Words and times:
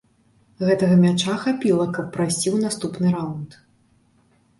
Гэтага 0.67 0.95
мяча 1.01 1.35
хапіла, 1.43 1.85
каб 1.97 2.07
прайсці 2.15 2.43
ў 2.43 2.57
наступны 2.65 3.13
раўнд. 3.17 3.51